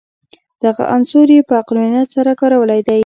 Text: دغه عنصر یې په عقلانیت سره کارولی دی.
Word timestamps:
دغه 0.63 0.83
عنصر 0.95 1.27
یې 1.35 1.41
په 1.47 1.53
عقلانیت 1.61 2.07
سره 2.15 2.31
کارولی 2.39 2.81
دی. 2.87 2.99